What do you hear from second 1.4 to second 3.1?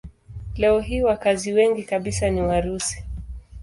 wengi kabisa ni Warusi.